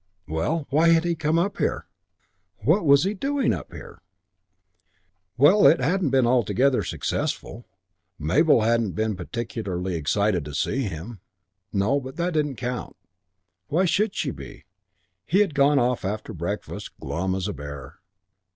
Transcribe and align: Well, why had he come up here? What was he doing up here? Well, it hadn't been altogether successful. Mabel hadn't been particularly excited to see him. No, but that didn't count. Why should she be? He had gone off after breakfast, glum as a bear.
Well, 0.27 0.65
why 0.71 0.87
had 0.87 1.03
he 1.03 1.13
come 1.13 1.37
up 1.37 1.59
here? 1.59 1.85
What 2.63 2.87
was 2.87 3.03
he 3.03 3.13
doing 3.13 3.53
up 3.53 3.71
here? 3.71 4.01
Well, 5.37 5.67
it 5.67 5.79
hadn't 5.79 6.09
been 6.09 6.25
altogether 6.25 6.81
successful. 6.83 7.67
Mabel 8.17 8.61
hadn't 8.61 8.93
been 8.93 9.15
particularly 9.15 9.93
excited 9.93 10.43
to 10.45 10.55
see 10.55 10.85
him. 10.85 11.19
No, 11.71 11.99
but 11.99 12.15
that 12.15 12.33
didn't 12.33 12.55
count. 12.55 12.95
Why 13.67 13.85
should 13.85 14.15
she 14.15 14.31
be? 14.31 14.65
He 15.27 15.41
had 15.41 15.53
gone 15.53 15.77
off 15.77 16.03
after 16.03 16.33
breakfast, 16.33 16.97
glum 16.99 17.35
as 17.35 17.47
a 17.47 17.53
bear. 17.53 17.99